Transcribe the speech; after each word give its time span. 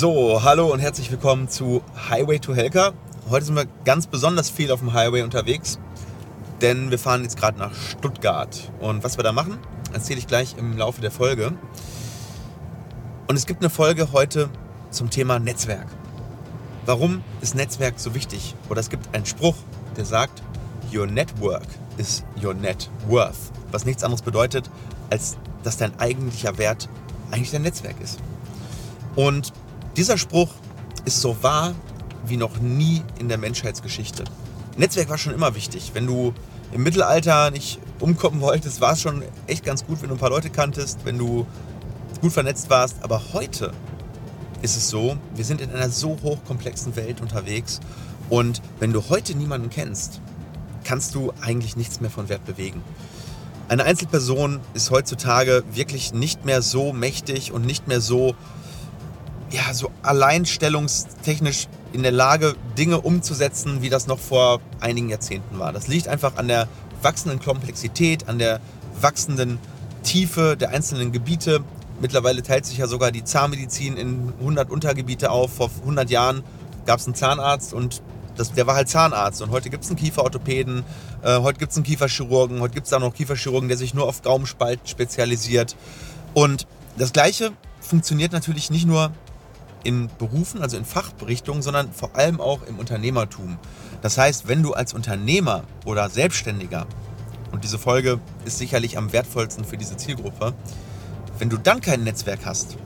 So, 0.00 0.44
hallo 0.44 0.72
und 0.72 0.78
herzlich 0.78 1.10
willkommen 1.10 1.48
zu 1.48 1.82
Highway 2.08 2.38
to 2.38 2.54
Helka. 2.54 2.92
Heute 3.30 3.46
sind 3.46 3.56
wir 3.56 3.64
ganz 3.84 4.06
besonders 4.06 4.48
viel 4.48 4.70
auf 4.70 4.78
dem 4.78 4.92
Highway 4.92 5.22
unterwegs, 5.22 5.80
denn 6.60 6.92
wir 6.92 7.00
fahren 7.00 7.24
jetzt 7.24 7.36
gerade 7.36 7.58
nach 7.58 7.74
Stuttgart. 7.74 8.70
Und 8.78 9.02
was 9.02 9.18
wir 9.18 9.24
da 9.24 9.32
machen, 9.32 9.58
erzähle 9.92 10.20
ich 10.20 10.28
gleich 10.28 10.54
im 10.56 10.78
Laufe 10.78 11.00
der 11.00 11.10
Folge. 11.10 11.52
Und 13.26 13.34
es 13.34 13.44
gibt 13.44 13.60
eine 13.60 13.70
Folge 13.70 14.12
heute 14.12 14.50
zum 14.92 15.10
Thema 15.10 15.40
Netzwerk. 15.40 15.88
Warum 16.86 17.24
ist 17.40 17.56
Netzwerk 17.56 17.98
so 17.98 18.14
wichtig? 18.14 18.54
Oder 18.68 18.78
es 18.78 18.90
gibt 18.90 19.12
einen 19.16 19.26
Spruch, 19.26 19.56
der 19.96 20.04
sagt, 20.04 20.44
Your 20.94 21.08
network 21.08 21.66
is 21.96 22.22
your 22.40 22.54
net 22.54 22.88
worth. 23.08 23.50
Was 23.72 23.84
nichts 23.84 24.04
anderes 24.04 24.22
bedeutet, 24.22 24.70
als 25.10 25.38
dass 25.64 25.76
dein 25.76 25.98
eigentlicher 25.98 26.56
Wert 26.56 26.88
eigentlich 27.32 27.50
dein 27.50 27.62
Netzwerk 27.62 28.00
ist. 28.00 28.20
Und 29.16 29.52
dieser 29.98 30.16
Spruch 30.16 30.50
ist 31.04 31.20
so 31.20 31.42
wahr 31.42 31.74
wie 32.24 32.36
noch 32.36 32.58
nie 32.60 33.02
in 33.18 33.28
der 33.28 33.36
Menschheitsgeschichte. 33.36 34.22
Netzwerk 34.76 35.08
war 35.08 35.18
schon 35.18 35.34
immer 35.34 35.56
wichtig. 35.56 35.90
Wenn 35.92 36.06
du 36.06 36.32
im 36.70 36.84
Mittelalter 36.84 37.50
nicht 37.50 37.80
umkommen 37.98 38.40
wolltest, 38.40 38.80
war 38.80 38.92
es 38.92 39.00
schon 39.00 39.24
echt 39.48 39.64
ganz 39.64 39.84
gut, 39.84 40.00
wenn 40.00 40.08
du 40.08 40.14
ein 40.14 40.20
paar 40.20 40.30
Leute 40.30 40.50
kanntest, 40.50 41.00
wenn 41.04 41.18
du 41.18 41.46
gut 42.20 42.32
vernetzt 42.32 42.70
warst. 42.70 43.02
Aber 43.02 43.20
heute 43.32 43.72
ist 44.62 44.76
es 44.76 44.88
so, 44.88 45.16
wir 45.34 45.44
sind 45.44 45.60
in 45.60 45.70
einer 45.70 45.90
so 45.90 46.16
hochkomplexen 46.22 46.94
Welt 46.94 47.20
unterwegs 47.20 47.80
und 48.30 48.62
wenn 48.78 48.92
du 48.92 49.02
heute 49.08 49.36
niemanden 49.36 49.68
kennst, 49.68 50.20
kannst 50.84 51.16
du 51.16 51.32
eigentlich 51.40 51.76
nichts 51.76 52.00
mehr 52.00 52.10
von 52.10 52.28
Wert 52.28 52.44
bewegen. 52.44 52.84
Eine 53.68 53.82
Einzelperson 53.84 54.60
ist 54.74 54.92
heutzutage 54.92 55.64
wirklich 55.72 56.14
nicht 56.14 56.44
mehr 56.44 56.62
so 56.62 56.92
mächtig 56.92 57.50
und 57.52 57.66
nicht 57.66 57.88
mehr 57.88 58.00
so, 58.00 58.36
ja, 59.50 59.72
so 59.72 59.90
alleinstellungstechnisch 60.02 61.68
in 61.92 62.02
der 62.02 62.12
Lage, 62.12 62.54
Dinge 62.76 63.00
umzusetzen, 63.00 63.80
wie 63.82 63.88
das 63.88 64.06
noch 64.06 64.18
vor 64.18 64.60
einigen 64.80 65.08
Jahrzehnten 65.08 65.58
war. 65.58 65.72
Das 65.72 65.88
liegt 65.88 66.08
einfach 66.08 66.36
an 66.36 66.48
der 66.48 66.68
wachsenden 67.02 67.40
Komplexität, 67.40 68.28
an 68.28 68.38
der 68.38 68.60
wachsenden 69.00 69.58
Tiefe 70.02 70.56
der 70.56 70.70
einzelnen 70.70 71.12
Gebiete. 71.12 71.64
Mittlerweile 72.00 72.42
teilt 72.42 72.66
sich 72.66 72.78
ja 72.78 72.86
sogar 72.86 73.10
die 73.10 73.24
Zahnmedizin 73.24 73.96
in 73.96 74.32
100 74.38 74.70
Untergebiete 74.70 75.30
auf. 75.30 75.54
Vor 75.54 75.70
100 75.80 76.10
Jahren 76.10 76.42
gab 76.86 77.00
es 77.00 77.06
einen 77.06 77.14
Zahnarzt 77.14 77.72
und 77.72 78.02
das, 78.36 78.52
der 78.52 78.66
war 78.66 78.76
halt 78.76 78.88
Zahnarzt. 78.88 79.42
Und 79.42 79.50
heute 79.50 79.70
gibt 79.70 79.84
es 79.84 79.90
einen 79.90 79.98
Kieferorthopäden, 79.98 80.84
äh, 81.22 81.40
heute 81.40 81.58
gibt 81.58 81.72
es 81.72 81.76
einen 81.76 81.84
Kieferchirurgen, 81.84 82.60
heute 82.60 82.74
gibt 82.74 82.86
es 82.86 82.92
auch 82.92 83.00
noch 83.00 83.14
Kieferchirurgen, 83.14 83.68
der 83.68 83.78
sich 83.78 83.94
nur 83.94 84.06
auf 84.06 84.22
Gaumenspalt 84.22 84.80
spezialisiert. 84.84 85.74
Und 86.34 86.66
das 86.96 87.12
Gleiche 87.12 87.52
funktioniert 87.80 88.32
natürlich 88.32 88.70
nicht 88.70 88.86
nur 88.86 89.12
in 89.84 90.08
Berufen, 90.18 90.62
also 90.62 90.76
in 90.76 90.84
Fachrichtungen, 90.84 91.62
sondern 91.62 91.92
vor 91.92 92.16
allem 92.16 92.40
auch 92.40 92.62
im 92.66 92.78
Unternehmertum. 92.78 93.58
Das 94.02 94.18
heißt, 94.18 94.48
wenn 94.48 94.62
du 94.62 94.74
als 94.74 94.92
Unternehmer 94.92 95.64
oder 95.84 96.08
Selbstständiger, 96.08 96.86
und 97.52 97.64
diese 97.64 97.78
Folge 97.78 98.20
ist 98.44 98.58
sicherlich 98.58 98.98
am 98.98 99.12
wertvollsten 99.12 99.64
für 99.64 99.76
diese 99.76 99.96
Zielgruppe, 99.96 100.54
wenn 101.38 101.48
du 101.48 101.56
dann 101.56 101.80
kein 101.80 102.04
Netzwerk 102.04 102.44
hast, 102.44 102.76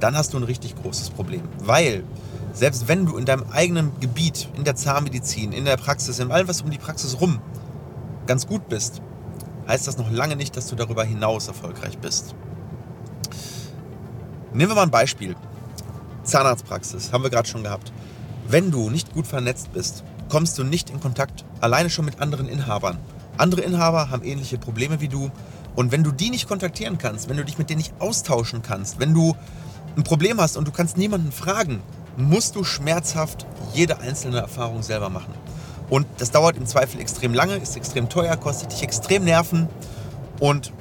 dann 0.00 0.16
hast 0.16 0.32
du 0.32 0.36
ein 0.36 0.42
richtig 0.42 0.74
großes 0.76 1.10
Problem. 1.10 1.42
Weil 1.58 2.04
selbst 2.52 2.88
wenn 2.88 3.06
du 3.06 3.16
in 3.16 3.24
deinem 3.24 3.44
eigenen 3.50 3.98
Gebiet, 4.00 4.48
in 4.56 4.64
der 4.64 4.76
Zahnmedizin, 4.76 5.52
in 5.52 5.64
der 5.64 5.76
Praxis, 5.76 6.18
in 6.18 6.30
allem, 6.30 6.48
was 6.48 6.62
um 6.62 6.70
die 6.70 6.78
Praxis 6.78 7.20
rum 7.20 7.40
ganz 8.26 8.46
gut 8.46 8.68
bist, 8.68 9.00
heißt 9.66 9.86
das 9.86 9.96
noch 9.98 10.10
lange 10.10 10.36
nicht, 10.36 10.56
dass 10.56 10.68
du 10.68 10.76
darüber 10.76 11.04
hinaus 11.04 11.48
erfolgreich 11.48 11.98
bist. 11.98 12.34
Nehmen 14.52 14.70
wir 14.70 14.76
mal 14.76 14.82
ein 14.82 14.90
Beispiel. 14.90 15.34
Zahnarztpraxis, 16.24 17.12
haben 17.12 17.22
wir 17.22 17.30
gerade 17.30 17.48
schon 17.48 17.62
gehabt. 17.62 17.92
Wenn 18.48 18.70
du 18.70 18.90
nicht 18.90 19.12
gut 19.12 19.26
vernetzt 19.26 19.72
bist, 19.72 20.04
kommst 20.28 20.58
du 20.58 20.64
nicht 20.64 20.90
in 20.90 21.00
Kontakt 21.00 21.44
alleine 21.60 21.90
schon 21.90 22.04
mit 22.04 22.20
anderen 22.20 22.48
Inhabern. 22.48 22.98
Andere 23.36 23.62
Inhaber 23.62 24.10
haben 24.10 24.22
ähnliche 24.24 24.58
Probleme 24.58 25.00
wie 25.00 25.08
du. 25.08 25.30
Und 25.74 25.92
wenn 25.92 26.04
du 26.04 26.12
die 26.12 26.30
nicht 26.30 26.48
kontaktieren 26.48 26.98
kannst, 26.98 27.28
wenn 27.28 27.36
du 27.36 27.44
dich 27.44 27.58
mit 27.58 27.68
denen 27.68 27.78
nicht 27.78 27.94
austauschen 28.00 28.62
kannst, 28.62 29.00
wenn 29.00 29.12
du 29.12 29.34
ein 29.96 30.04
Problem 30.04 30.40
hast 30.40 30.56
und 30.56 30.66
du 30.66 30.72
kannst 30.72 30.96
niemanden 30.96 31.32
fragen, 31.32 31.82
musst 32.16 32.54
du 32.54 32.64
schmerzhaft 32.64 33.46
jede 33.72 33.98
einzelne 33.98 34.38
Erfahrung 34.38 34.82
selber 34.82 35.10
machen. 35.10 35.34
Und 35.90 36.06
das 36.18 36.30
dauert 36.30 36.56
im 36.56 36.66
Zweifel 36.66 37.00
extrem 37.00 37.34
lange, 37.34 37.56
ist 37.56 37.76
extrem 37.76 38.08
teuer, 38.08 38.36
kostet 38.36 38.72
dich 38.72 38.82
extrem 38.82 39.24
Nerven 39.24 39.68
und 40.40 40.72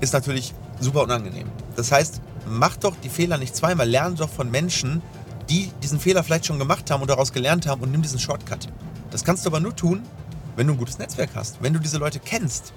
ist 0.00 0.12
natürlich 0.12 0.54
super 0.80 1.02
unangenehm. 1.02 1.48
Das 1.76 1.92
heißt, 1.92 2.20
mach 2.48 2.76
doch 2.76 2.96
die 3.02 3.08
Fehler 3.08 3.38
nicht 3.38 3.54
zweimal, 3.54 3.88
lerne 3.88 4.16
doch 4.16 4.30
von 4.30 4.50
Menschen, 4.50 5.02
die 5.48 5.70
diesen 5.82 6.00
Fehler 6.00 6.22
vielleicht 6.24 6.46
schon 6.46 6.58
gemacht 6.58 6.90
haben 6.90 7.00
und 7.00 7.08
daraus 7.08 7.32
gelernt 7.32 7.66
haben 7.66 7.82
und 7.82 7.90
nimm 7.90 8.02
diesen 8.02 8.18
Shortcut. 8.18 8.68
Das 9.10 9.24
kannst 9.24 9.44
du 9.44 9.50
aber 9.50 9.60
nur 9.60 9.74
tun, 9.74 10.02
wenn 10.56 10.66
du 10.66 10.74
ein 10.74 10.78
gutes 10.78 10.98
Netzwerk 10.98 11.30
hast, 11.34 11.62
wenn 11.62 11.72
du 11.72 11.78
diese 11.78 11.98
Leute 11.98 12.20
kennst. 12.20 12.72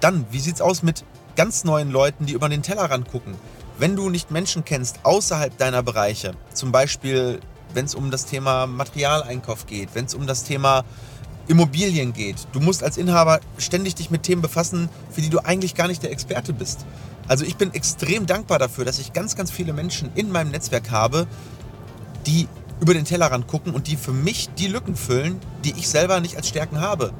Dann, 0.00 0.26
wie 0.30 0.40
sieht 0.40 0.56
es 0.56 0.60
aus 0.60 0.82
mit 0.82 1.04
ganz 1.36 1.64
neuen 1.64 1.90
Leuten, 1.90 2.26
die 2.26 2.34
über 2.34 2.48
den 2.48 2.62
Tellerrand 2.62 3.08
gucken? 3.10 3.34
Wenn 3.78 3.96
du 3.96 4.10
nicht 4.10 4.30
Menschen 4.30 4.64
kennst 4.64 5.00
außerhalb 5.04 5.56
deiner 5.56 5.82
Bereiche, 5.82 6.34
zum 6.52 6.72
Beispiel 6.72 7.40
wenn 7.74 7.86
es 7.86 7.94
um 7.94 8.10
das 8.10 8.26
Thema 8.26 8.66
Materialeinkauf 8.66 9.66
geht, 9.66 9.90
wenn 9.94 10.04
es 10.04 10.14
um 10.14 10.26
das 10.26 10.44
Thema 10.44 10.84
Immobilien 11.48 12.12
geht, 12.12 12.46
du 12.52 12.60
musst 12.60 12.82
als 12.82 12.96
Inhaber 12.96 13.40
ständig 13.58 13.94
dich 13.94 14.10
mit 14.10 14.22
Themen 14.22 14.42
befassen, 14.42 14.88
für 15.10 15.20
die 15.20 15.28
du 15.28 15.40
eigentlich 15.40 15.74
gar 15.74 15.88
nicht 15.88 16.02
der 16.02 16.12
Experte 16.12 16.52
bist. 16.52 16.84
Also 17.28 17.44
ich 17.44 17.56
bin 17.56 17.74
extrem 17.74 18.26
dankbar 18.26 18.58
dafür, 18.58 18.84
dass 18.84 18.98
ich 18.98 19.12
ganz, 19.12 19.36
ganz 19.36 19.50
viele 19.50 19.72
Menschen 19.72 20.10
in 20.14 20.30
meinem 20.30 20.50
Netzwerk 20.50 20.90
habe, 20.90 21.26
die 22.26 22.48
über 22.80 22.94
den 22.94 23.04
Tellerrand 23.04 23.46
gucken 23.46 23.74
und 23.74 23.86
die 23.86 23.96
für 23.96 24.12
mich 24.12 24.50
die 24.58 24.66
Lücken 24.66 24.96
füllen, 24.96 25.40
die 25.64 25.70
ich 25.70 25.88
selber 25.88 26.20
nicht 26.20 26.36
als 26.36 26.48
Stärken 26.48 26.80
habe. 26.80 27.12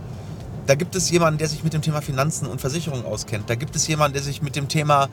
Da 0.66 0.74
gibt 0.74 0.94
es 0.94 1.10
jemanden, 1.10 1.38
der 1.38 1.48
sich 1.48 1.64
mit 1.64 1.72
dem 1.72 1.82
Thema 1.82 2.02
Finanzen 2.02 2.46
und 2.46 2.60
Versicherungen 2.60 3.04
auskennt. 3.04 3.50
Da 3.50 3.54
gibt 3.54 3.74
es 3.76 3.86
jemanden, 3.86 4.14
der 4.14 4.22
sich 4.22 4.42
mit 4.42 4.56
dem 4.56 4.68
Thema 4.68 5.08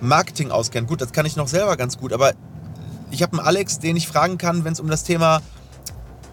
Marketing 0.00 0.50
auskennt. 0.50 0.88
Gut, 0.88 1.00
das 1.00 1.12
kann 1.12 1.26
ich 1.26 1.36
noch 1.36 1.48
selber 1.48 1.76
ganz 1.76 1.98
gut, 1.98 2.12
aber 2.12 2.32
ich 3.10 3.22
habe 3.22 3.38
einen 3.38 3.46
Alex, 3.46 3.78
den 3.78 3.96
ich 3.96 4.08
fragen 4.08 4.38
kann, 4.38 4.64
wenn 4.64 4.72
es 4.72 4.80
um 4.80 4.88
das 4.88 5.04
Thema 5.04 5.42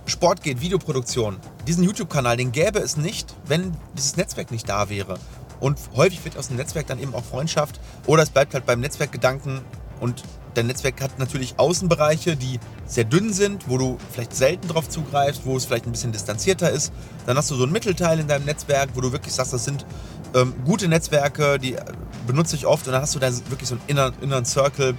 Sport 0.05 0.43
geht, 0.43 0.61
Videoproduktion. 0.61 1.37
Diesen 1.67 1.83
YouTube-Kanal, 1.83 2.37
den 2.37 2.53
gäbe 2.53 2.79
es 2.79 2.95
nicht, 2.95 3.35
wenn 3.45 3.75
dieses 3.97 4.15
Netzwerk 4.15 4.51
nicht 4.51 4.69
da 4.69 4.89
wäre. 4.89 5.19
Und 5.59 5.77
häufig 5.95 6.23
wird 6.23 6.37
aus 6.37 6.47
dem 6.47 6.55
Netzwerk 6.57 6.87
dann 6.87 6.99
eben 6.99 7.13
auch 7.13 7.25
Freundschaft 7.25 7.79
oder 8.05 8.23
es 8.23 8.29
bleibt 8.29 8.53
halt 8.53 8.65
beim 8.65 8.79
Netzwerkgedanken 8.79 9.61
und 9.99 10.23
dein 10.53 10.67
Netzwerk 10.67 11.01
hat 11.01 11.19
natürlich 11.19 11.59
Außenbereiche, 11.59 12.35
die 12.35 12.59
sehr 12.85 13.03
dünn 13.03 13.33
sind, 13.33 13.67
wo 13.67 13.77
du 13.77 13.97
vielleicht 14.11 14.35
selten 14.35 14.67
drauf 14.67 14.87
zugreifst, 14.87 15.41
wo 15.45 15.57
es 15.57 15.65
vielleicht 15.65 15.85
ein 15.85 15.91
bisschen 15.91 16.11
distanzierter 16.11 16.69
ist. 16.69 16.93
Dann 17.25 17.37
hast 17.37 17.51
du 17.51 17.55
so 17.55 17.65
ein 17.65 17.71
Mittelteil 17.71 18.19
in 18.19 18.27
deinem 18.27 18.45
Netzwerk, 18.45 18.89
wo 18.93 19.01
du 19.01 19.11
wirklich 19.11 19.33
sagst, 19.33 19.53
das 19.53 19.65
sind 19.65 19.85
ähm, 20.35 20.53
gute 20.63 20.87
Netzwerke, 20.87 21.59
die 21.59 21.75
benutze 22.25 22.55
ich 22.55 22.65
oft 22.65 22.87
und 22.87 22.93
dann 22.93 23.01
hast 23.01 23.15
du 23.15 23.19
dann 23.19 23.33
wirklich 23.49 23.67
so 23.67 23.75
einen 23.75 23.83
inneren, 23.87 24.13
inneren 24.21 24.45
Circle, 24.45 24.95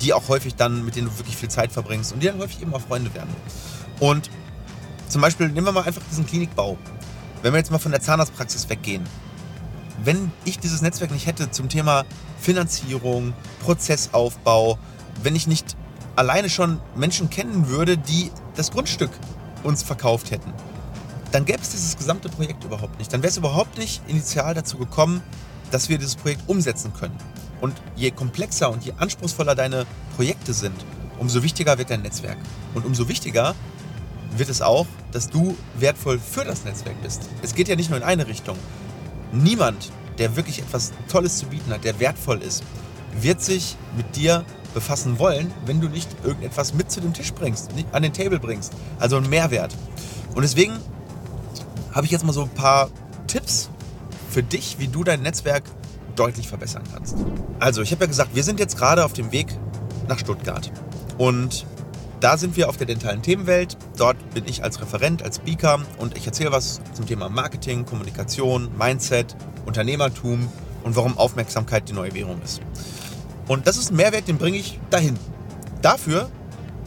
die 0.00 0.12
auch 0.12 0.28
häufig 0.28 0.54
dann, 0.54 0.84
mit 0.84 0.96
denen 0.96 1.08
du 1.08 1.18
wirklich 1.18 1.36
viel 1.36 1.50
Zeit 1.50 1.72
verbringst 1.72 2.12
und 2.12 2.22
die 2.22 2.26
dann 2.26 2.38
häufig 2.38 2.62
eben 2.62 2.74
auch 2.74 2.80
Freunde 2.80 3.12
werden. 3.14 3.34
Und 4.00 4.30
zum 5.08 5.22
Beispiel 5.22 5.48
nehmen 5.48 5.66
wir 5.66 5.72
mal 5.72 5.84
einfach 5.84 6.02
diesen 6.10 6.26
Klinikbau. 6.26 6.76
Wenn 7.42 7.52
wir 7.52 7.58
jetzt 7.58 7.70
mal 7.70 7.78
von 7.78 7.92
der 7.92 8.00
Zahnarztpraxis 8.00 8.68
weggehen, 8.68 9.04
wenn 10.04 10.30
ich 10.44 10.58
dieses 10.58 10.82
Netzwerk 10.82 11.10
nicht 11.10 11.26
hätte 11.26 11.50
zum 11.50 11.68
Thema 11.68 12.04
Finanzierung, 12.40 13.32
Prozessaufbau, 13.60 14.78
wenn 15.22 15.34
ich 15.34 15.46
nicht 15.46 15.76
alleine 16.16 16.50
schon 16.50 16.80
Menschen 16.94 17.30
kennen 17.30 17.68
würde, 17.68 17.96
die 17.96 18.30
das 18.56 18.70
Grundstück 18.70 19.10
uns 19.62 19.82
verkauft 19.82 20.30
hätten, 20.30 20.52
dann 21.32 21.44
gäbe 21.44 21.60
es 21.60 21.70
dieses 21.70 21.96
gesamte 21.96 22.28
Projekt 22.28 22.64
überhaupt 22.64 22.98
nicht. 22.98 23.12
Dann 23.12 23.22
wäre 23.22 23.30
es 23.30 23.36
überhaupt 23.36 23.78
nicht 23.78 24.02
initial 24.08 24.54
dazu 24.54 24.78
gekommen, 24.78 25.22
dass 25.70 25.88
wir 25.88 25.98
dieses 25.98 26.16
Projekt 26.16 26.42
umsetzen 26.46 26.92
können. 26.94 27.16
Und 27.60 27.74
je 27.96 28.10
komplexer 28.10 28.70
und 28.70 28.84
je 28.84 28.92
anspruchsvoller 28.96 29.54
deine 29.54 29.84
Projekte 30.16 30.52
sind, 30.54 30.76
umso 31.18 31.42
wichtiger 31.42 31.76
wird 31.78 31.90
dein 31.90 32.02
Netzwerk. 32.02 32.38
Und 32.74 32.86
umso 32.86 33.08
wichtiger 33.08 33.54
wird 34.36 34.48
es 34.48 34.62
auch, 34.62 34.86
dass 35.12 35.28
du 35.28 35.56
wertvoll 35.78 36.18
für 36.18 36.44
das 36.44 36.64
Netzwerk 36.64 37.00
bist. 37.02 37.28
Es 37.42 37.54
geht 37.54 37.68
ja 37.68 37.76
nicht 37.76 37.90
nur 37.90 37.98
in 37.98 38.04
eine 38.04 38.26
Richtung. 38.26 38.56
Niemand, 39.32 39.90
der 40.18 40.36
wirklich 40.36 40.58
etwas 40.60 40.92
Tolles 41.08 41.38
zu 41.38 41.46
bieten 41.46 41.72
hat, 41.72 41.84
der 41.84 41.98
wertvoll 42.00 42.42
ist, 42.42 42.62
wird 43.20 43.40
sich 43.40 43.76
mit 43.96 44.16
dir 44.16 44.44
befassen 44.74 45.18
wollen, 45.18 45.52
wenn 45.66 45.80
du 45.80 45.88
nicht 45.88 46.08
irgendetwas 46.24 46.74
mit 46.74 46.90
zu 46.90 47.00
dem 47.00 47.14
Tisch 47.14 47.32
bringst, 47.32 47.74
nicht 47.74 47.88
an 47.92 48.02
den 48.02 48.12
Table 48.12 48.38
bringst. 48.38 48.72
Also 48.98 49.16
einen 49.16 49.28
Mehrwert. 49.28 49.74
Und 50.34 50.42
deswegen 50.42 50.74
habe 51.92 52.06
ich 52.06 52.12
jetzt 52.12 52.24
mal 52.24 52.32
so 52.32 52.42
ein 52.42 52.50
paar 52.50 52.90
Tipps 53.26 53.70
für 54.30 54.42
dich, 54.42 54.78
wie 54.78 54.88
du 54.88 55.04
dein 55.04 55.22
Netzwerk 55.22 55.64
deutlich 56.16 56.48
verbessern 56.48 56.82
kannst. 56.92 57.16
Also, 57.60 57.82
ich 57.82 57.92
habe 57.92 58.04
ja 58.04 58.08
gesagt, 58.08 58.34
wir 58.34 58.42
sind 58.44 58.60
jetzt 58.60 58.76
gerade 58.76 59.04
auf 59.04 59.12
dem 59.12 59.32
Weg 59.32 59.46
nach 60.08 60.18
Stuttgart. 60.18 60.70
Und 61.16 61.66
da 62.20 62.36
sind 62.36 62.56
wir 62.56 62.68
auf 62.68 62.76
der 62.76 62.86
dentalen 62.86 63.22
Themenwelt. 63.22 63.76
Dort 63.96 64.16
bin 64.34 64.44
ich 64.46 64.64
als 64.64 64.80
Referent, 64.80 65.22
als 65.22 65.36
Speaker 65.36 65.80
und 65.98 66.16
ich 66.16 66.26
erzähle 66.26 66.52
was 66.52 66.80
zum 66.92 67.06
Thema 67.06 67.28
Marketing, 67.28 67.84
Kommunikation, 67.84 68.68
Mindset, 68.76 69.36
Unternehmertum 69.66 70.48
und 70.82 70.96
warum 70.96 71.16
Aufmerksamkeit 71.16 71.88
die 71.88 71.92
neue 71.92 72.14
Währung 72.14 72.40
ist. 72.42 72.60
Und 73.46 73.66
das 73.66 73.76
ist 73.76 73.90
ein 73.90 73.96
Mehrwert, 73.96 74.28
den 74.28 74.38
bringe 74.38 74.58
ich 74.58 74.80
dahin. 74.90 75.18
Dafür 75.80 76.28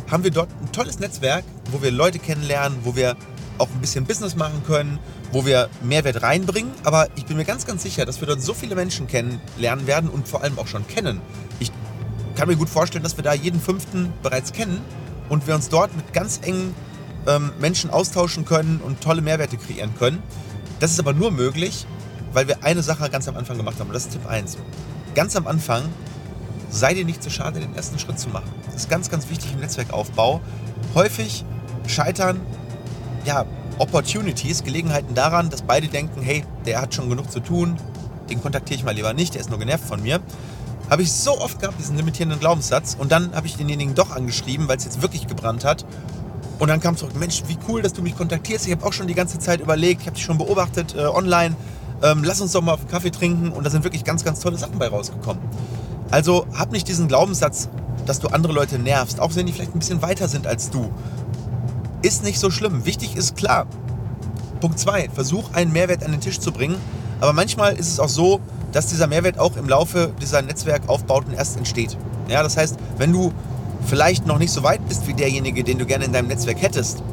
haben 0.09 0.23
wir 0.23 0.31
dort 0.31 0.49
ein 0.61 0.71
tolles 0.71 0.99
Netzwerk, 0.99 1.43
wo 1.71 1.81
wir 1.81 1.91
Leute 1.91 2.19
kennenlernen, 2.19 2.79
wo 2.83 2.95
wir 2.95 3.15
auch 3.57 3.69
ein 3.69 3.79
bisschen 3.79 4.05
Business 4.05 4.35
machen 4.35 4.63
können, 4.65 4.99
wo 5.31 5.45
wir 5.45 5.69
Mehrwert 5.81 6.21
reinbringen. 6.21 6.71
Aber 6.83 7.07
ich 7.15 7.25
bin 7.25 7.37
mir 7.37 7.45
ganz, 7.45 7.65
ganz 7.65 7.83
sicher, 7.83 8.05
dass 8.05 8.19
wir 8.19 8.27
dort 8.27 8.41
so 8.41 8.53
viele 8.53 8.75
Menschen 8.75 9.07
kennenlernen 9.07 9.87
werden 9.87 10.09
und 10.09 10.27
vor 10.27 10.43
allem 10.43 10.59
auch 10.59 10.67
schon 10.67 10.85
kennen. 10.87 11.21
Ich 11.59 11.71
kann 12.35 12.47
mir 12.47 12.57
gut 12.57 12.69
vorstellen, 12.69 13.03
dass 13.03 13.17
wir 13.17 13.23
da 13.23 13.33
jeden 13.33 13.61
fünften 13.61 14.11
bereits 14.21 14.51
kennen 14.51 14.81
und 15.31 15.47
wir 15.47 15.55
uns 15.55 15.69
dort 15.69 15.95
mit 15.95 16.11
ganz 16.11 16.41
engen 16.43 16.75
ähm, 17.25 17.51
Menschen 17.57 17.89
austauschen 17.89 18.43
können 18.43 18.81
und 18.83 18.99
tolle 18.99 19.21
Mehrwerte 19.21 19.55
kreieren 19.55 19.95
können. 19.97 20.21
Das 20.81 20.91
ist 20.91 20.99
aber 20.99 21.13
nur 21.13 21.31
möglich, 21.31 21.87
weil 22.33 22.49
wir 22.49 22.65
eine 22.65 22.83
Sache 22.83 23.09
ganz 23.09 23.29
am 23.29 23.37
Anfang 23.37 23.55
gemacht 23.55 23.79
haben. 23.79 23.87
Und 23.87 23.93
das 23.93 24.03
ist 24.07 24.11
Tipp 24.11 24.27
1. 24.27 24.57
Ganz 25.15 25.37
am 25.37 25.47
Anfang 25.47 25.83
sei 26.69 26.93
dir 26.93 27.05
nicht 27.05 27.23
zu 27.23 27.29
schade, 27.29 27.61
den 27.61 27.73
ersten 27.75 27.97
Schritt 27.97 28.19
zu 28.19 28.27
machen. 28.27 28.51
Das 28.65 28.75
ist 28.75 28.89
ganz, 28.89 29.09
ganz 29.09 29.29
wichtig 29.29 29.53
im 29.53 29.61
Netzwerkaufbau. 29.61 30.41
Häufig 30.95 31.45
scheitern 31.87 32.41
ja, 33.23 33.45
Opportunities, 33.77 34.65
Gelegenheiten 34.65 35.15
daran, 35.15 35.49
dass 35.49 35.61
beide 35.61 35.87
denken, 35.87 36.21
hey, 36.21 36.43
der 36.65 36.81
hat 36.81 36.93
schon 36.93 37.09
genug 37.09 37.31
zu 37.31 37.39
tun, 37.39 37.77
den 38.29 38.41
kontaktiere 38.41 38.79
ich 38.79 38.83
mal 38.83 38.93
lieber 38.93 39.13
nicht, 39.13 39.33
der 39.35 39.41
ist 39.41 39.49
nur 39.49 39.59
genervt 39.59 39.85
von 39.85 40.03
mir. 40.03 40.19
Habe 40.91 41.03
ich 41.03 41.13
so 41.13 41.39
oft 41.39 41.57
gehabt, 41.61 41.79
diesen 41.79 41.95
limitierenden 41.95 42.41
Glaubenssatz. 42.41 42.97
Und 42.99 43.13
dann 43.13 43.33
habe 43.33 43.47
ich 43.47 43.55
denjenigen 43.55 43.95
doch 43.95 44.11
angeschrieben, 44.11 44.67
weil 44.67 44.75
es 44.75 44.83
jetzt 44.83 45.01
wirklich 45.01 45.25
gebrannt 45.25 45.63
hat. 45.63 45.85
Und 46.59 46.67
dann 46.67 46.81
kam 46.81 46.97
zurück, 46.97 47.15
Mensch, 47.17 47.43
wie 47.47 47.57
cool, 47.69 47.81
dass 47.81 47.93
du 47.93 48.01
mich 48.01 48.17
kontaktierst. 48.17 48.65
Ich 48.67 48.73
habe 48.73 48.85
auch 48.85 48.91
schon 48.91 49.07
die 49.07 49.13
ganze 49.13 49.39
Zeit 49.39 49.61
überlegt, 49.61 50.01
ich 50.01 50.07
habe 50.07 50.17
dich 50.17 50.25
schon 50.25 50.37
beobachtet 50.37 50.93
äh, 50.93 51.05
online. 51.05 51.55
Ähm, 52.03 52.25
lass 52.25 52.41
uns 52.41 52.51
doch 52.51 52.61
mal 52.61 52.73
auf 52.73 52.81
einen 52.81 52.89
Kaffee 52.89 53.09
trinken. 53.09 53.53
Und 53.53 53.63
da 53.63 53.69
sind 53.69 53.85
wirklich 53.85 54.03
ganz, 54.03 54.25
ganz 54.25 54.41
tolle 54.41 54.57
Sachen 54.57 54.77
bei 54.79 54.89
rausgekommen. 54.89 55.41
Also 56.11 56.45
hab 56.53 56.73
nicht 56.73 56.89
diesen 56.89 57.07
Glaubenssatz, 57.07 57.69
dass 58.05 58.19
du 58.19 58.27
andere 58.27 58.51
Leute 58.51 58.77
nervst, 58.77 59.21
auch 59.21 59.33
wenn 59.35 59.45
die 59.45 59.53
vielleicht 59.53 59.73
ein 59.73 59.79
bisschen 59.79 60.01
weiter 60.01 60.27
sind 60.27 60.45
als 60.45 60.71
du. 60.71 60.91
Ist 62.01 62.25
nicht 62.25 62.37
so 62.37 62.51
schlimm. 62.51 62.83
Wichtig 62.83 63.15
ist 63.15 63.37
klar. 63.37 63.65
Punkt 64.59 64.77
2. 64.77 65.07
Versuch 65.13 65.53
einen 65.53 65.71
Mehrwert 65.71 66.03
an 66.03 66.11
den 66.11 66.19
Tisch 66.19 66.41
zu 66.41 66.51
bringen. 66.51 66.75
Aber 67.21 67.31
manchmal 67.31 67.77
ist 67.77 67.87
es 67.87 67.99
auch 68.01 68.09
so, 68.09 68.41
dass 68.71 68.87
dieser 68.87 69.07
Mehrwert 69.07 69.39
auch 69.39 69.57
im 69.57 69.67
Laufe 69.67 70.13
dieser 70.21 70.41
Netzwerkaufbauten 70.41 71.33
erst 71.33 71.57
entsteht. 71.57 71.97
Ja, 72.27 72.43
das 72.43 72.57
heißt, 72.57 72.77
wenn 72.97 73.11
du 73.11 73.31
vielleicht 73.85 74.25
noch 74.25 74.37
nicht 74.37 74.51
so 74.51 74.63
weit 74.63 74.87
bist 74.87 75.07
wie 75.07 75.13
derjenige, 75.13 75.63
den 75.63 75.79
du 75.79 75.85
gerne 75.85 76.05
in 76.05 76.13
deinem 76.13 76.27
Netzwerk 76.27 76.61
hättest, 76.61 77.03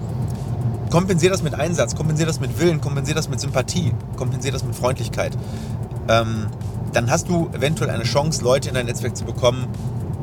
kompensier 0.90 1.30
das 1.30 1.42
mit 1.42 1.54
Einsatz, 1.54 1.94
kompensier 1.94 2.26
das 2.26 2.40
mit 2.40 2.58
Willen, 2.58 2.80
kompensier 2.80 3.14
das 3.14 3.28
mit 3.28 3.40
Sympathie, 3.40 3.92
kompensier 4.16 4.52
das 4.52 4.64
mit 4.64 4.74
Freundlichkeit. 4.74 5.36
Ähm, 6.08 6.46
dann 6.92 7.10
hast 7.10 7.28
du 7.28 7.50
eventuell 7.52 7.90
eine 7.90 8.04
Chance, 8.04 8.42
Leute 8.42 8.68
in 8.68 8.74
dein 8.74 8.86
Netzwerk 8.86 9.16
zu 9.16 9.24
bekommen, 9.24 9.66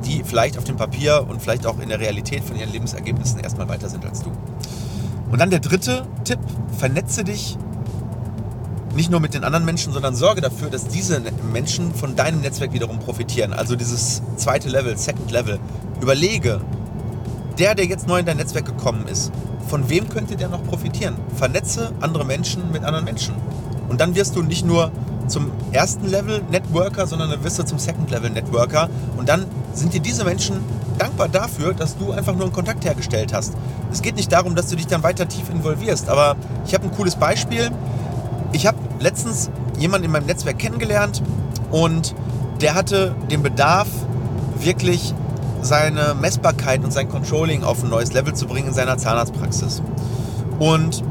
die 0.06 0.24
vielleicht 0.24 0.58
auf 0.58 0.64
dem 0.64 0.78
Papier 0.78 1.26
und 1.28 1.42
vielleicht 1.42 1.66
auch 1.66 1.80
in 1.80 1.90
der 1.90 2.00
Realität 2.00 2.44
von 2.44 2.56
ihren 2.56 2.72
Lebensergebnissen 2.72 3.40
erstmal 3.40 3.70
weiter 3.70 3.90
sind 3.90 4.06
als 4.06 4.22
du. 4.22 4.32
Und 5.32 5.40
dann 5.40 5.50
der 5.50 5.60
dritte 5.60 6.06
Tipp, 6.24 6.40
vernetze 6.78 7.24
dich 7.24 7.58
nicht 8.96 9.12
nur 9.12 9.20
mit 9.20 9.34
den 9.34 9.44
anderen 9.44 9.66
Menschen, 9.66 9.94
sondern 9.94 10.16
sorge 10.16 10.42
dafür, 10.42 10.70
dass 10.70 10.88
diese 10.88 11.22
Menschen 11.52 11.94
von 11.94 12.16
deinem 12.16 12.42
Netzwerk 12.42 12.74
wiederum 12.74 13.00
profitieren. 13.00 13.54
Also 13.54 13.76
dieses 13.76 14.22
zweite 14.38 14.70
Level, 14.70 14.98
Second 14.98 15.32
Level. 15.32 15.60
Überlege, 16.02 16.62
der, 17.60 17.76
der 17.76 17.86
jetzt 17.86 18.08
neu 18.08 18.20
in 18.20 18.26
dein 18.26 18.38
Netzwerk 18.38 18.66
gekommen 18.66 19.08
ist, 19.08 19.32
von 19.68 19.90
wem 19.90 20.10
könnte 20.10 20.36
der 20.36 20.50
noch 20.50 20.64
profitieren? 20.64 21.16
Vernetze 21.36 21.92
andere 22.00 22.26
Menschen 22.26 22.72
mit 22.72 22.84
anderen 22.84 23.06
Menschen. 23.06 23.36
Und 23.90 24.02
dann 24.02 24.16
wirst 24.16 24.36
du 24.36 24.42
nicht 24.42 24.66
nur 24.66 24.92
zum 25.28 25.52
ersten 25.72 26.08
Level 26.08 26.42
Networker, 26.52 27.08
sondern 27.08 27.30
dann 27.32 27.44
wirst 27.44 27.60
du 27.60 27.64
zum 27.64 27.80
Second 27.80 28.12
Level 28.12 28.30
Networker. 28.30 28.90
Und 29.18 29.28
dann 29.28 29.46
sind 29.74 29.94
dir 29.94 30.00
diese 30.00 30.24
Menschen 30.24 30.60
dankbar 30.98 31.28
dafür, 31.28 31.74
dass 31.74 31.98
du 31.98 32.12
einfach 32.12 32.34
nur 32.34 32.44
einen 32.44 32.54
Kontakt 32.54 32.86
hergestellt 32.86 33.34
hast. 33.34 33.54
Es 33.92 34.02
geht 34.02 34.16
nicht 34.16 34.32
darum, 34.32 34.56
dass 34.56 34.68
du 34.68 34.76
dich 34.76 34.88
dann 34.88 35.04
weiter 35.04 35.28
tief 35.28 35.50
involvierst, 35.50 36.10
aber 36.10 36.36
ich 36.66 36.74
habe 36.74 36.86
ein 36.86 36.92
cooles 36.92 37.16
Beispiel. 37.16 37.72
Ich 38.52 38.66
habe 38.68 38.78
letztens 39.00 39.50
jemanden 39.78 40.06
in 40.06 40.12
meinem 40.12 40.26
Netzwerk 40.26 40.60
kennengelernt 40.60 41.22
und 41.72 42.16
der 42.62 42.76
hatte 42.76 43.16
den 43.30 43.44
Bedarf, 43.44 43.88
wirklich 44.60 45.14
seine 45.62 46.16
Messbarkeit 46.20 46.84
und 46.84 46.94
sein 46.94 47.10
Controlling 47.10 47.64
auf 47.64 47.84
ein 47.84 47.90
neues 47.90 48.14
Level 48.14 48.34
zu 48.34 48.46
bringen 48.48 48.70
in 48.70 48.74
seiner 48.74 48.98
Zahnarztpraxis. 48.98 49.82
Und 50.60 51.04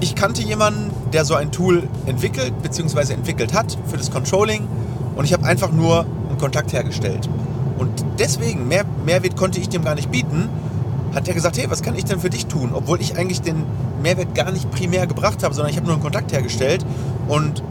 ich 0.00 0.14
kannte 0.14 0.42
jemanden, 0.42 0.90
der 1.12 1.24
so 1.24 1.34
ein 1.34 1.52
Tool 1.52 1.88
entwickelt 2.06 2.54
bzw. 2.62 3.12
entwickelt 3.12 3.52
hat 3.52 3.76
für 3.86 3.96
das 3.96 4.10
Controlling 4.10 4.66
und 5.16 5.24
ich 5.24 5.32
habe 5.32 5.44
einfach 5.44 5.70
nur 5.70 6.06
einen 6.28 6.38
Kontakt 6.38 6.72
hergestellt. 6.72 7.28
Und 7.78 8.04
deswegen, 8.18 8.68
mehr 8.68 8.84
Mehrwert 9.04 9.36
konnte 9.36 9.60
ich 9.60 9.68
dem 9.68 9.84
gar 9.84 9.94
nicht 9.94 10.10
bieten, 10.10 10.48
hat 11.14 11.28
er 11.28 11.34
gesagt, 11.34 11.58
hey, 11.58 11.68
was 11.68 11.82
kann 11.82 11.94
ich 11.94 12.04
denn 12.04 12.20
für 12.20 12.30
dich 12.30 12.46
tun? 12.46 12.70
Obwohl 12.72 13.00
ich 13.00 13.16
eigentlich 13.16 13.42
den 13.42 13.64
Mehrwert 14.02 14.34
gar 14.34 14.50
nicht 14.50 14.70
primär 14.70 15.06
gebracht 15.06 15.42
habe, 15.42 15.54
sondern 15.54 15.70
ich 15.70 15.76
habe 15.76 15.86
nur 15.86 15.94
einen 15.94 16.02
Kontakt 16.02 16.32
hergestellt 16.32 16.84
und 17.28 17.62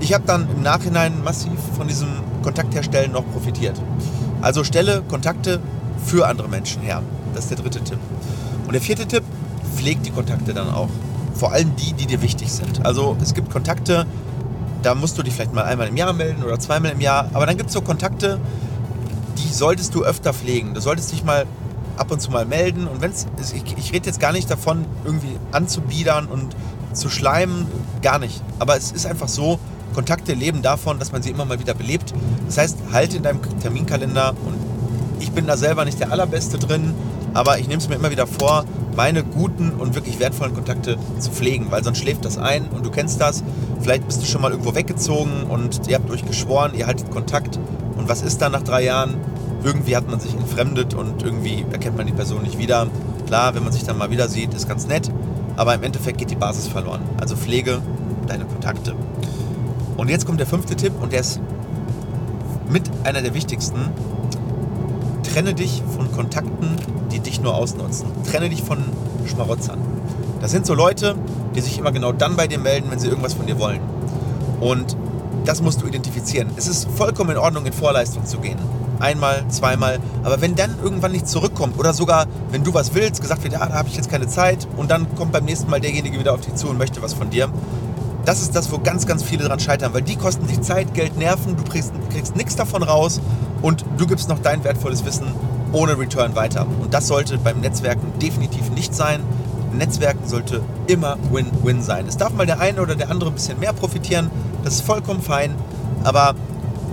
ich 0.00 0.14
habe 0.14 0.24
dann 0.26 0.48
im 0.50 0.62
Nachhinein 0.62 1.22
massiv 1.22 1.52
von 1.76 1.86
diesem 1.86 2.08
Kontaktherstellen 2.42 3.12
noch 3.12 3.24
profitiert. 3.30 3.80
Also 4.40 4.64
stelle 4.64 5.02
Kontakte 5.02 5.60
für 6.04 6.26
andere 6.26 6.48
Menschen 6.48 6.82
her. 6.82 7.02
Das 7.34 7.44
ist 7.44 7.50
der 7.50 7.58
dritte 7.58 7.82
Tipp. 7.84 7.98
Und 8.66 8.72
der 8.72 8.80
vierte 8.80 9.06
Tipp, 9.06 9.24
pflegt 9.76 10.06
die 10.06 10.10
Kontakte 10.10 10.54
dann 10.54 10.70
auch. 10.70 10.88
Vor 11.34 11.52
allem 11.52 11.74
die, 11.76 11.92
die 11.92 12.06
dir 12.06 12.22
wichtig 12.22 12.50
sind. 12.52 12.84
Also 12.84 13.16
es 13.22 13.34
gibt 13.34 13.50
Kontakte, 13.50 14.06
da 14.82 14.94
musst 14.94 15.18
du 15.18 15.22
dich 15.22 15.34
vielleicht 15.34 15.54
mal 15.54 15.64
einmal 15.64 15.88
im 15.88 15.96
Jahr 15.96 16.12
melden 16.12 16.42
oder 16.42 16.58
zweimal 16.58 16.92
im 16.92 17.00
Jahr. 17.00 17.28
Aber 17.32 17.46
dann 17.46 17.56
gibt 17.56 17.68
es 17.68 17.74
so 17.74 17.82
Kontakte, 17.82 18.38
die 19.38 19.52
solltest 19.52 19.94
du 19.94 20.04
öfter 20.04 20.32
pflegen. 20.32 20.74
Du 20.74 20.80
solltest 20.80 21.12
dich 21.12 21.24
mal 21.24 21.46
ab 22.00 22.10
und 22.10 22.20
zu 22.20 22.30
mal 22.30 22.46
melden. 22.46 22.88
Und 22.88 23.00
wenn 23.00 23.10
es, 23.10 23.26
ich, 23.52 23.76
ich 23.76 23.92
rede 23.92 24.06
jetzt 24.06 24.20
gar 24.20 24.32
nicht 24.32 24.50
davon, 24.50 24.84
irgendwie 25.04 25.36
anzubiedern 25.52 26.26
und 26.26 26.56
zu 26.92 27.08
schleimen, 27.08 27.66
gar 28.02 28.18
nicht. 28.18 28.42
Aber 28.58 28.76
es 28.76 28.90
ist 28.92 29.06
einfach 29.06 29.28
so, 29.28 29.58
Kontakte 29.94 30.34
leben 30.34 30.62
davon, 30.62 30.98
dass 30.98 31.12
man 31.12 31.22
sie 31.22 31.30
immer 31.30 31.44
mal 31.44 31.60
wieder 31.60 31.74
belebt. 31.74 32.14
Das 32.46 32.58
heißt, 32.58 32.78
halte 32.92 33.16
in 33.16 33.22
deinem 33.22 33.40
Terminkalender 33.60 34.34
und 34.46 34.54
ich 35.20 35.32
bin 35.32 35.46
da 35.46 35.56
selber 35.56 35.84
nicht 35.84 36.00
der 36.00 36.12
Allerbeste 36.12 36.58
drin, 36.58 36.94
aber 37.34 37.58
ich 37.58 37.68
nehme 37.68 37.80
es 37.80 37.88
mir 37.88 37.96
immer 37.96 38.10
wieder 38.10 38.26
vor, 38.26 38.64
meine 38.96 39.22
guten 39.22 39.70
und 39.70 39.94
wirklich 39.94 40.18
wertvollen 40.18 40.54
Kontakte 40.54 40.96
zu 41.18 41.30
pflegen, 41.30 41.66
weil 41.70 41.84
sonst 41.84 41.98
schläft 41.98 42.24
das 42.24 42.38
ein 42.38 42.68
und 42.68 42.84
du 42.84 42.90
kennst 42.90 43.20
das. 43.20 43.44
Vielleicht 43.80 44.06
bist 44.06 44.22
du 44.22 44.26
schon 44.26 44.42
mal 44.42 44.50
irgendwo 44.50 44.74
weggezogen 44.74 45.44
und 45.44 45.86
ihr 45.88 45.96
habt 45.96 46.10
euch 46.10 46.24
geschworen, 46.24 46.72
ihr 46.74 46.86
haltet 46.86 47.10
Kontakt 47.10 47.58
und 47.96 48.08
was 48.08 48.22
ist 48.22 48.40
dann 48.42 48.52
nach 48.52 48.62
drei 48.62 48.84
Jahren? 48.84 49.16
Irgendwie 49.62 49.96
hat 49.96 50.08
man 50.08 50.20
sich 50.20 50.34
entfremdet 50.34 50.94
und 50.94 51.22
irgendwie 51.22 51.64
erkennt 51.70 51.96
man 51.96 52.06
die 52.06 52.12
Person 52.12 52.42
nicht 52.42 52.58
wieder. 52.58 52.86
Klar, 53.26 53.54
wenn 53.54 53.62
man 53.62 53.72
sich 53.72 53.84
dann 53.84 53.98
mal 53.98 54.10
wieder 54.10 54.28
sieht, 54.28 54.54
ist 54.54 54.68
ganz 54.68 54.86
nett, 54.86 55.10
aber 55.56 55.74
im 55.74 55.82
Endeffekt 55.82 56.18
geht 56.18 56.30
die 56.30 56.36
Basis 56.36 56.66
verloren. 56.66 57.02
Also 57.20 57.36
pflege 57.36 57.80
deine 58.26 58.44
Kontakte. 58.44 58.94
Und 59.96 60.08
jetzt 60.08 60.24
kommt 60.24 60.40
der 60.40 60.46
fünfte 60.46 60.76
Tipp 60.76 60.92
und 61.00 61.12
der 61.12 61.20
ist 61.20 61.40
mit 62.70 62.90
einer 63.04 63.20
der 63.20 63.34
wichtigsten. 63.34 63.90
Trenne 65.32 65.54
dich 65.54 65.82
von 65.94 66.10
Kontakten, 66.10 66.76
die 67.12 67.20
dich 67.20 67.40
nur 67.40 67.54
ausnutzen. 67.54 68.06
Trenne 68.24 68.48
dich 68.48 68.62
von 68.62 68.78
Schmarotzern. 69.26 69.78
Das 70.40 70.50
sind 70.50 70.64
so 70.64 70.74
Leute, 70.74 71.16
die 71.54 71.60
sich 71.60 71.78
immer 71.78 71.92
genau 71.92 72.12
dann 72.12 72.36
bei 72.36 72.46
dir 72.46 72.58
melden, 72.58 72.90
wenn 72.90 72.98
sie 72.98 73.08
irgendwas 73.08 73.34
von 73.34 73.46
dir 73.46 73.58
wollen. 73.58 73.80
Und 74.60 74.96
das 75.44 75.60
musst 75.62 75.82
du 75.82 75.86
identifizieren. 75.86 76.50
Es 76.56 76.66
ist 76.66 76.88
vollkommen 76.90 77.30
in 77.30 77.38
Ordnung, 77.38 77.66
in 77.66 77.72
Vorleistung 77.72 78.24
zu 78.24 78.38
gehen. 78.38 78.58
Einmal, 79.00 79.44
zweimal. 79.48 79.98
Aber 80.22 80.40
wenn 80.40 80.54
dann 80.54 80.76
irgendwann 80.82 81.12
nicht 81.12 81.26
zurückkommt 81.26 81.78
oder 81.78 81.94
sogar, 81.94 82.26
wenn 82.50 82.64
du 82.64 82.74
was 82.74 82.94
willst, 82.94 83.20
gesagt 83.20 83.42
wird, 83.42 83.54
ja, 83.54 83.66
da 83.66 83.74
habe 83.74 83.88
ich 83.88 83.96
jetzt 83.96 84.10
keine 84.10 84.28
Zeit 84.28 84.68
und 84.76 84.90
dann 84.90 85.14
kommt 85.16 85.32
beim 85.32 85.44
nächsten 85.44 85.70
Mal 85.70 85.80
derjenige 85.80 86.18
wieder 86.18 86.34
auf 86.34 86.40
dich 86.40 86.54
zu 86.54 86.68
und 86.68 86.78
möchte 86.78 87.02
was 87.02 87.14
von 87.14 87.30
dir. 87.30 87.48
Das 88.24 88.42
ist 88.42 88.54
das, 88.54 88.70
wo 88.70 88.78
ganz, 88.78 89.06
ganz 89.06 89.22
viele 89.22 89.44
dran 89.44 89.58
scheitern, 89.58 89.94
weil 89.94 90.02
die 90.02 90.16
kosten 90.16 90.46
dich 90.46 90.60
Zeit, 90.60 90.92
Geld, 90.92 91.16
Nerven, 91.16 91.56
du 91.56 91.64
kriegst, 91.64 91.92
kriegst 92.10 92.36
nichts 92.36 92.54
davon 92.54 92.82
raus 92.82 93.20
und 93.62 93.84
du 93.96 94.06
gibst 94.06 94.28
noch 94.28 94.38
dein 94.38 94.62
wertvolles 94.62 95.04
Wissen 95.04 95.28
ohne 95.72 95.98
Return 95.98 96.34
weiter. 96.34 96.66
Und 96.80 96.92
das 96.92 97.08
sollte 97.08 97.38
beim 97.38 97.60
Netzwerken 97.60 98.12
definitiv 98.20 98.70
nicht 98.70 98.94
sein. 98.94 99.20
Netzwerken 99.72 100.28
sollte 100.28 100.62
immer 100.86 101.16
Win-Win 101.30 101.82
sein. 101.82 102.06
Es 102.06 102.16
darf 102.16 102.32
mal 102.34 102.46
der 102.46 102.60
eine 102.60 102.82
oder 102.82 102.96
der 102.96 103.10
andere 103.10 103.30
ein 103.30 103.34
bisschen 103.34 103.58
mehr 103.60 103.72
profitieren, 103.72 104.30
das 104.64 104.74
ist 104.74 104.82
vollkommen 104.82 105.22
fein, 105.22 105.54
aber 106.04 106.34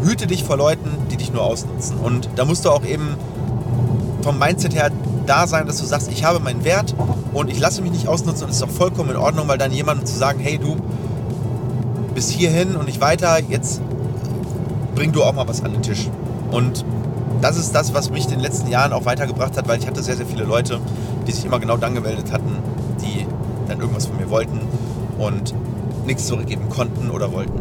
hüte 0.03 0.27
dich 0.27 0.43
vor 0.43 0.57
Leuten, 0.57 0.89
die 1.11 1.17
dich 1.17 1.31
nur 1.31 1.43
ausnutzen. 1.43 1.97
Und 1.97 2.29
da 2.35 2.45
musst 2.45 2.65
du 2.65 2.69
auch 2.69 2.85
eben 2.85 3.15
vom 4.21 4.39
Mindset 4.39 4.75
her 4.75 4.91
da 5.25 5.47
sein, 5.47 5.67
dass 5.67 5.79
du 5.79 5.85
sagst, 5.85 6.11
ich 6.11 6.23
habe 6.23 6.39
meinen 6.39 6.63
Wert 6.63 6.95
und 7.33 7.49
ich 7.49 7.59
lasse 7.59 7.81
mich 7.81 7.91
nicht 7.91 8.07
ausnutzen 8.07 8.45
und 8.45 8.49
es 8.51 8.57
ist 8.57 8.63
auch 8.63 8.69
vollkommen 8.69 9.11
in 9.11 9.17
Ordnung, 9.17 9.47
weil 9.47 9.57
dann 9.57 9.71
jemandem 9.71 10.05
zu 10.05 10.17
sagen, 10.17 10.39
hey 10.39 10.57
du, 10.57 10.77
bis 12.15 12.29
hierhin 12.29 12.75
und 12.75 12.85
nicht 12.85 13.01
weiter, 13.01 13.39
jetzt 13.47 13.81
bring 14.95 15.11
du 15.11 15.23
auch 15.23 15.33
mal 15.33 15.47
was 15.47 15.63
an 15.63 15.73
den 15.73 15.81
Tisch. 15.81 16.09
Und 16.51 16.83
das 17.41 17.57
ist 17.57 17.75
das, 17.75 17.93
was 17.93 18.09
mich 18.09 18.25
in 18.25 18.31
den 18.31 18.39
letzten 18.39 18.67
Jahren 18.69 18.93
auch 18.93 19.05
weitergebracht 19.05 19.57
hat, 19.57 19.67
weil 19.67 19.79
ich 19.79 19.87
hatte 19.87 20.01
sehr, 20.01 20.15
sehr 20.15 20.25
viele 20.25 20.43
Leute, 20.43 20.79
die 21.27 21.31
sich 21.31 21.45
immer 21.45 21.59
genau 21.59 21.77
dann 21.77 21.93
gemeldet 21.93 22.31
hatten, 22.31 22.57
die 23.01 23.27
dann 23.67 23.79
irgendwas 23.79 24.07
von 24.07 24.17
mir 24.17 24.29
wollten 24.29 24.59
und 25.19 25.53
nichts 26.05 26.25
zurückgeben 26.25 26.69
konnten 26.69 27.11
oder 27.11 27.31
wollten. 27.31 27.59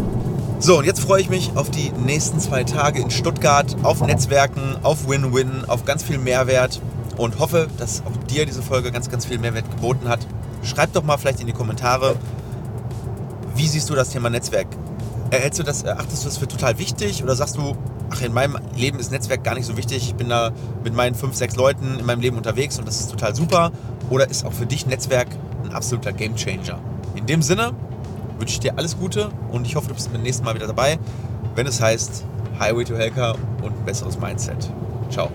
So, 0.58 0.78
und 0.78 0.86
jetzt 0.86 1.00
freue 1.00 1.20
ich 1.20 1.28
mich 1.28 1.50
auf 1.54 1.70
die 1.70 1.90
nächsten 1.90 2.40
zwei 2.40 2.64
Tage 2.64 3.02
in 3.02 3.10
Stuttgart, 3.10 3.76
auf 3.82 4.00
Netzwerken, 4.00 4.76
auf 4.82 5.06
Win-Win, 5.06 5.66
auf 5.66 5.84
ganz 5.84 6.02
viel 6.02 6.18
Mehrwert. 6.18 6.80
und 7.18 7.38
hoffe, 7.38 7.68
dass 7.78 8.02
auch 8.04 8.26
dir 8.26 8.44
diese 8.46 8.62
Folge 8.62 8.92
ganz, 8.92 9.08
ganz 9.08 9.24
viel 9.24 9.38
Mehrwert 9.38 9.70
geboten 9.70 10.08
hat. 10.08 10.20
Schreib 10.62 10.92
doch 10.92 11.02
mal 11.02 11.16
vielleicht 11.16 11.40
in 11.40 11.46
die 11.46 11.52
Kommentare, 11.52 12.16
wie 13.54 13.66
siehst 13.66 13.88
du 13.88 13.94
das 13.94 14.10
Thema 14.10 14.28
Netzwerk? 14.28 14.66
Erhältst 15.30 15.58
du 15.58 15.62
das, 15.62 15.82
erachtest 15.82 16.24
du 16.24 16.28
das 16.28 16.38
für 16.38 16.46
total 16.46 16.78
wichtig 16.78 17.22
oder 17.22 17.34
sagst 17.34 17.56
du, 17.56 17.74
ach, 18.10 18.20
in 18.22 18.32
meinem 18.34 18.58
Leben 18.76 18.98
ist 18.98 19.10
Netzwerk 19.10 19.44
gar 19.44 19.54
nicht 19.54 19.66
so 19.66 19.76
wichtig, 19.76 20.08
ich 20.08 20.14
bin 20.14 20.28
da 20.28 20.52
mit 20.84 20.94
meinen 20.94 21.14
fünf, 21.14 21.34
sechs 21.34 21.56
Leuten 21.56 21.98
in 21.98 22.04
meinem 22.04 22.20
Leben 22.20 22.36
unterwegs 22.36 22.78
und 22.78 22.86
das 22.86 23.00
ist 23.00 23.10
total 23.10 23.34
super? 23.34 23.72
Oder 24.10 24.28
ist 24.28 24.44
auch 24.44 24.52
für 24.52 24.66
dich 24.66 24.86
Netzwerk 24.86 25.28
ein 25.64 25.72
absoluter 25.72 26.12
Gamechanger? 26.12 26.78
In 27.14 27.26
dem 27.26 27.40
Sinne 27.40 27.72
wünsche 28.38 28.54
ich 28.54 28.60
dir 28.60 28.78
alles 28.78 28.98
Gute 28.98 29.30
und 29.50 29.66
ich 29.66 29.76
hoffe, 29.76 29.88
du 29.88 29.94
bist 29.94 30.12
beim 30.12 30.22
nächsten 30.22 30.44
Mal 30.44 30.54
wieder 30.54 30.66
dabei, 30.66 30.98
wenn 31.54 31.66
es 31.66 31.80
heißt 31.80 32.24
Highway 32.58 32.84
to 32.84 32.96
Helker 32.96 33.34
und 33.62 33.72
ein 33.72 33.84
besseres 33.84 34.18
Mindset. 34.18 34.70
Ciao. 35.10 35.30